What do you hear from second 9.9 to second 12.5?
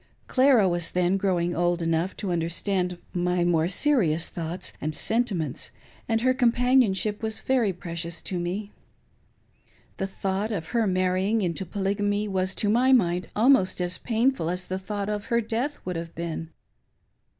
The, thought of her marrying into Polygamy